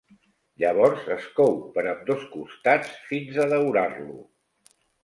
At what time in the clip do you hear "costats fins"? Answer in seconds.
2.35-3.41